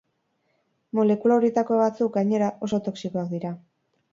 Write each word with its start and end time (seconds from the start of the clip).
Molekula 0.99 1.37
horietako 1.41 1.77
batzuk, 1.81 2.11
gainera, 2.17 2.51
oso 2.69 2.81
toxikoak 2.89 3.33
dira. 3.37 3.53